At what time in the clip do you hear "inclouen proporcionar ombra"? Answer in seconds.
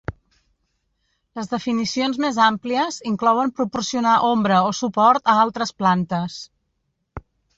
3.11-4.61